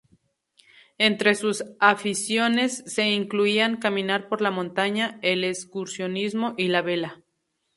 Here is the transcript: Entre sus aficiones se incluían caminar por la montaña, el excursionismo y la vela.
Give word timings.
Entre 0.97 1.35
sus 1.35 1.63
aficiones 1.79 2.81
se 2.87 3.07
incluían 3.11 3.77
caminar 3.77 4.29
por 4.29 4.41
la 4.41 4.49
montaña, 4.49 5.19
el 5.21 5.43
excursionismo 5.43 6.55
y 6.57 6.69
la 6.69 6.81
vela. 6.81 7.21